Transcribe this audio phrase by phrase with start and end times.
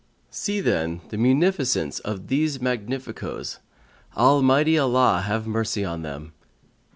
[0.31, 3.59] '"See, then, the munificence of these magnificos:
[4.17, 6.33] Almighty Allah have mercy on them!